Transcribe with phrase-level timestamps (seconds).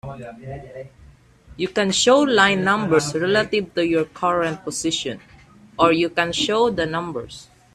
[1.57, 5.19] You can show line numbers relative to your current position,
[5.77, 7.49] or you can show the numbers.